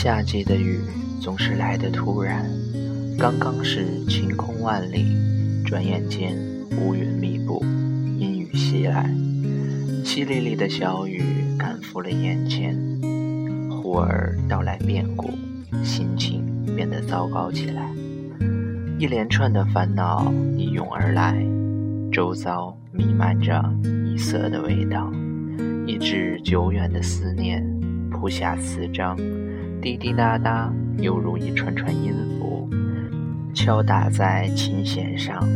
[0.00, 0.78] 夏季的雨
[1.20, 2.48] 总是来得突然，
[3.18, 5.06] 刚刚是晴空万里，
[5.66, 6.38] 转眼间
[6.80, 7.64] 乌云密布，
[8.16, 9.10] 阴雨袭来，
[10.04, 11.20] 淅沥沥的小雨
[11.58, 12.78] 赶赴了眼前，
[13.68, 15.32] 忽而到来变故，
[15.82, 16.44] 心情
[16.76, 17.92] 变得糟糕起来，
[19.00, 21.44] 一连串的烦恼一涌而来，
[22.12, 23.60] 周遭弥漫着
[24.06, 25.12] 异色的味道，
[25.88, 27.60] 一纸久远的思念
[28.12, 29.18] 铺下词章。
[29.80, 32.68] 滴滴答答，犹如一串串音符，
[33.54, 35.48] 敲打在琴弦上，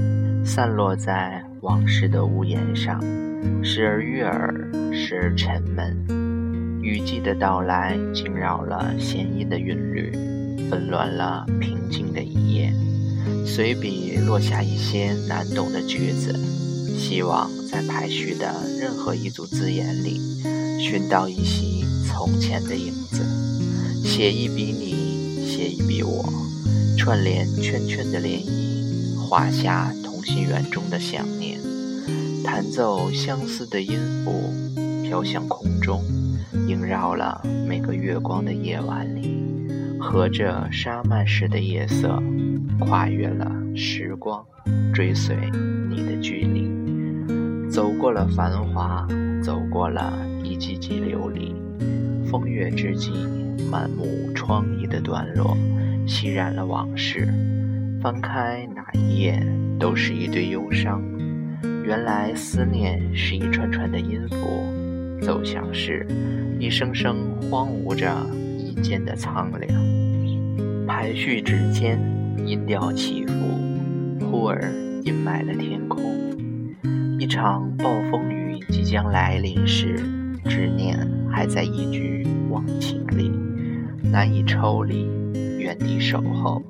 [0.45, 3.01] 散落在往事的屋檐上，
[3.65, 4.55] 时而悦耳，
[4.93, 5.97] 时而沉闷。
[6.83, 10.13] 雨季的到来惊扰了弦音的韵律，
[10.71, 12.73] 纷乱了平静的一夜。
[13.45, 16.33] 随笔落下一些难懂的句子，
[16.97, 20.21] 希望在排序的任何一组字眼里，
[20.81, 23.42] 寻到一些从前的影子。
[24.05, 26.25] 写一笔你，写一笔我，
[26.99, 31.59] 串联圈圈的涟漪，画下同心圆中的想念，
[32.45, 34.53] 弹奏相思的音符，
[35.03, 36.03] 飘向空中，
[36.69, 39.41] 萦绕了每个月光的夜晚里，
[39.99, 42.23] 和着沙漫时的夜色，
[42.81, 44.45] 跨越了时光，
[44.93, 45.37] 追随
[45.89, 49.09] 你的距离，走过了繁华，
[49.43, 50.13] 走过了
[50.45, 51.55] 一季季流离，
[52.31, 53.11] 风月之际。
[53.71, 55.57] 满目疮痍的段落，
[56.07, 57.29] 吸染了往事。
[58.01, 59.41] 翻开哪一页，
[59.79, 61.03] 都是一堆忧伤。
[61.85, 64.65] 原来思念是一串串的音符，
[65.21, 66.07] 走向是
[66.59, 68.13] 一声声荒芜着
[68.59, 69.71] 一间的苍凉。
[70.87, 71.99] 排序之间，
[72.45, 73.33] 音调起伏，
[74.27, 74.73] 忽而
[75.05, 76.03] 阴霾了天空。
[77.19, 79.97] 一场暴风雨即将来临时，
[80.45, 80.99] 执念
[81.31, 83.31] 还在一句忘情里。
[84.13, 85.09] 难以抽离，
[85.59, 86.63] 原地守候，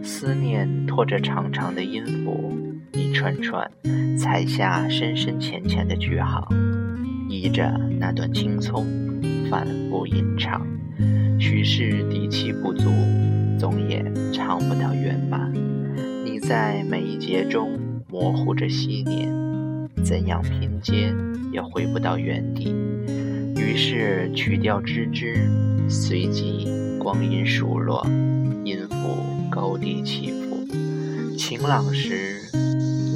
[0.00, 2.56] 思念拖着长长的音符，
[2.92, 3.68] 一串串
[4.16, 6.46] 踩下深深浅浅的句号，
[7.28, 8.86] 依着那段青葱，
[9.50, 10.64] 反复吟唱。
[11.40, 12.88] 许是底气不足，
[13.58, 14.00] 总也
[14.32, 15.52] 唱不到圆满。
[16.24, 17.76] 你在每一节中
[18.08, 19.28] 模糊着昔年，
[20.04, 21.12] 怎样拼接
[21.52, 22.72] 也回不到原地。
[23.58, 25.36] 于是曲调吱吱。
[25.90, 28.06] 随即，光阴数落，
[28.62, 30.66] 音符高低起伏。
[31.36, 32.42] 晴朗时，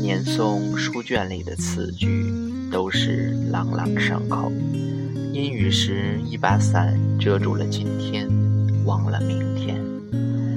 [0.01, 2.09] 念诵书卷里的词句
[2.71, 4.51] 都是朗朗上口；
[5.35, 8.27] 阴雨时，一把伞遮住了今天，
[8.87, 9.79] 忘了明天。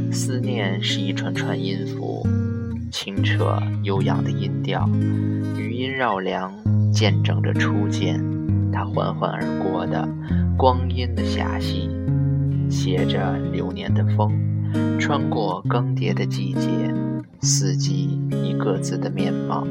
[0.09, 2.25] 思念是一串串音符，
[2.93, 4.89] 清澈悠扬的音调，
[5.57, 6.53] 余音绕梁，
[6.93, 8.23] 见证着初见。
[8.75, 10.05] 它缓缓而过的
[10.57, 11.89] 光阴的罅隙。
[12.69, 14.33] 携着流年的风，
[14.99, 16.93] 穿过更迭的季节，
[17.41, 19.65] 四季以各自的面貌，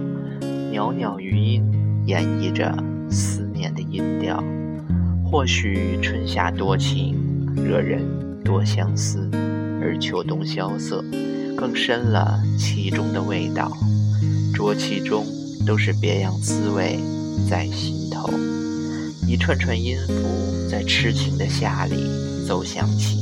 [0.73, 1.63] 袅袅余音
[2.07, 2.75] 演绎着
[3.11, 4.43] 思念的音调。
[5.31, 7.15] 或许春夏多情，
[7.57, 8.01] 惹人
[8.43, 9.29] 多相思，
[9.83, 11.05] 而秋冬萧瑟，
[11.57, 13.71] 更深了其中的味道。
[14.55, 15.27] 浊气中
[15.67, 17.01] 都是别样滋味
[17.51, 18.04] 在心，
[19.27, 22.25] 一串串音符在痴情的夏里。
[22.47, 23.17] 奏响起，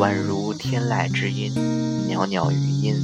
[0.00, 1.52] 宛如天籁之音，
[2.08, 2.96] 袅袅余音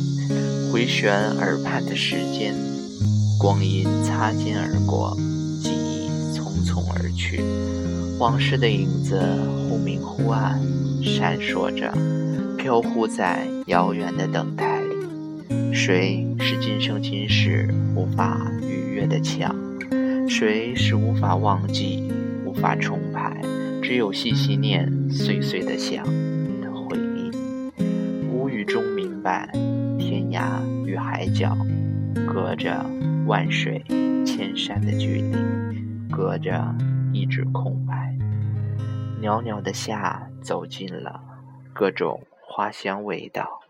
[0.72, 2.53] 回旋耳畔的时间，
[3.38, 5.16] 光阴擦肩而过，
[5.62, 7.41] 记忆匆匆而去，
[8.18, 9.22] 往事的影子
[9.68, 10.60] 忽明忽暗，
[11.00, 11.97] 闪烁着，
[12.59, 15.72] 飘忽在遥远的等待里。
[15.72, 19.54] 谁是今生今世无法逾越的墙？
[20.28, 22.03] 谁是无法忘记、
[22.60, 23.41] 法重排？
[23.82, 26.04] 只有细细念，碎碎的想
[26.60, 27.30] 的回忆。
[28.28, 29.48] 无语中明白，
[29.98, 31.56] 天涯与海角，
[32.26, 32.84] 隔着
[33.26, 33.84] 万水
[34.24, 35.36] 千山的距离，
[36.10, 36.74] 隔着
[37.12, 38.16] 一纸空白。
[39.20, 41.20] 袅袅的夏走进了，
[41.72, 43.60] 各种花香味道，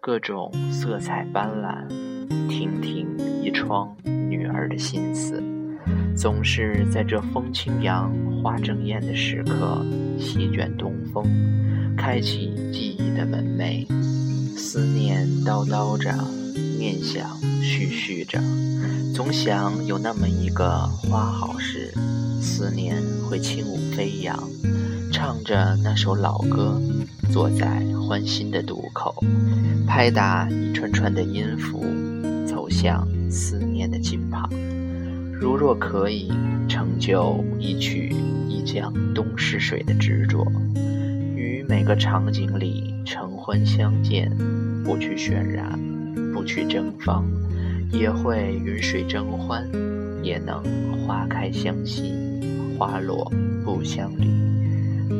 [0.00, 1.86] 各种色彩斑斓。
[2.48, 5.42] 听听一窗女儿的心思。
[6.16, 8.12] 总是在这风轻扬、
[8.42, 9.84] 花正艳的时刻，
[10.18, 11.24] 席卷东风，
[11.96, 13.86] 开启记忆的门楣。
[14.56, 16.10] 思念叨叨着，
[16.78, 17.28] 念想
[17.60, 18.40] 絮絮着，
[19.14, 21.92] 总想有那么一个花好时，
[22.40, 24.38] 思念会轻舞飞扬，
[25.12, 26.80] 唱着那首老歌，
[27.32, 29.22] 坐在欢欣的渡口，
[29.86, 31.84] 拍打一串串的音符，
[32.46, 34.48] 走向思念的近旁。
[35.44, 36.32] 如若可以
[36.66, 38.14] 成就一曲
[38.48, 40.42] 一江东逝水的执着，
[41.36, 44.34] 于每个场景里承欢相见，
[44.82, 45.78] 不去渲染，
[46.32, 47.26] 不去征方，
[47.92, 49.68] 也会云水争欢，
[50.22, 50.62] 也能
[50.96, 52.14] 花开相惜，
[52.78, 53.30] 花落
[53.66, 54.30] 不相离，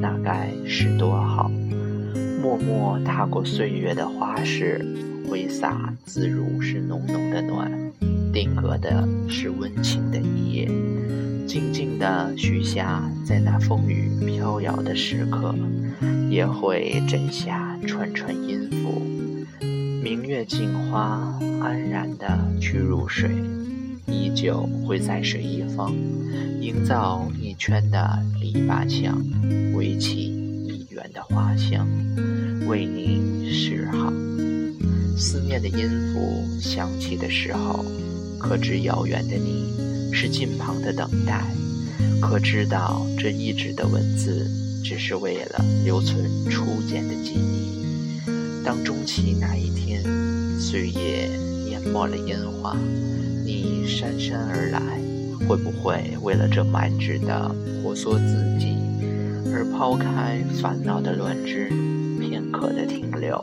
[0.00, 1.50] 那该是多好！
[2.42, 4.82] 默默踏过岁月的花市，
[5.28, 7.70] 挥洒自如是浓浓的暖。
[8.32, 10.66] 定格的是温情的一夜，
[11.46, 15.54] 静静的许下，在那风雨飘摇的时刻，
[16.28, 19.00] 也会枕下串串音符。
[20.02, 22.26] 明月镜花，安然的
[22.60, 23.30] 去入水，
[24.08, 25.94] 依旧会在水一方，
[26.60, 29.22] 营造一圈的篱笆墙，
[29.74, 30.18] 围起
[30.66, 31.86] 一园的花香，
[32.66, 34.12] 为你示好。
[35.16, 37.84] 思念的音符响起的时候。
[38.38, 39.72] 可知遥远的你
[40.12, 41.42] 是近旁的等待？
[42.20, 44.46] 可知道这一纸的文字
[44.84, 47.82] 只是为了留存初见的记忆？
[48.62, 50.02] 当终其那一天，
[50.60, 51.30] 岁月
[51.70, 52.76] 淹没了烟花，
[53.46, 54.80] 你姗姗而来，
[55.46, 57.50] 会不会为了这满纸的
[57.82, 58.76] 婆娑字迹，
[59.54, 61.70] 而抛开烦恼的乱枝，
[62.20, 63.42] 片刻的停留，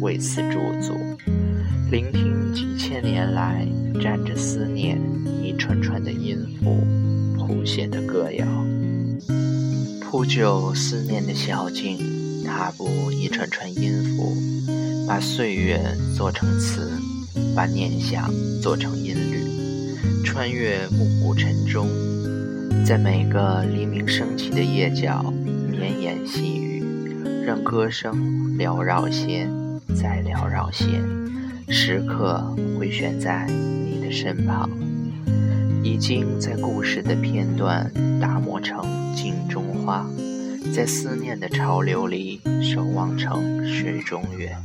[0.00, 0.94] 为此驻足，
[1.90, 3.66] 聆听几千年来？
[4.00, 4.96] 沾着思念，
[5.42, 6.84] 一串串的音符
[7.36, 8.46] 谱写的歌谣，
[10.00, 11.98] 铺就思念的小径，
[12.44, 14.36] 踏步一串串音符，
[15.08, 15.80] 把岁月
[16.16, 16.92] 做成词，
[17.56, 18.30] 把念想
[18.62, 19.42] 做成音律，
[20.24, 21.88] 穿越暮鼓晨钟，
[22.86, 25.34] 在每个黎明升起的夜角，
[25.68, 26.84] 绵延细语，
[27.44, 28.14] 让歌声
[28.56, 29.48] 缭绕些，
[29.94, 30.84] 再缭绕些，
[31.68, 34.08] 时刻回旋在你的。
[34.10, 34.70] 身旁，
[35.84, 38.82] 已经在故事的片段打磨成
[39.14, 40.08] 镜中花，
[40.74, 44.56] 在思念的潮流里守望成水中月。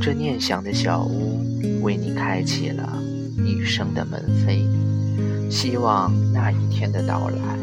[0.00, 1.42] 这念想的小屋，
[1.82, 3.02] 为你开启了
[3.44, 4.62] 一生的门扉。
[5.50, 7.58] 希望那一天的到来，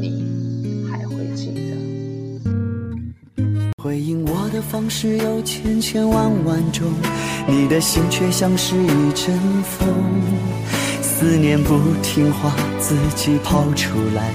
[0.00, 0.23] 你
[3.84, 6.90] 回应我的方式有千千万万种。
[7.46, 9.86] 你的心却像是一阵风，
[11.02, 14.32] 思念不听话，自己跑出来，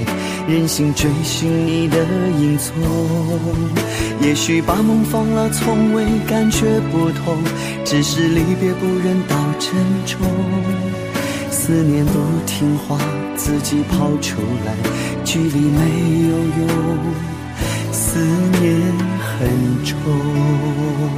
[0.48, 1.98] 任性追寻你的
[2.40, 2.76] 影踪。
[4.22, 7.36] 也许把梦放了，从未感觉不同，
[7.84, 9.74] 只是离别不忍到珍
[10.06, 10.22] 重。
[11.50, 13.00] 思念不听话，
[13.36, 14.76] 自己跑出来，
[15.26, 16.68] 距离没有用，
[18.00, 18.18] 思
[18.62, 21.00] 念很重。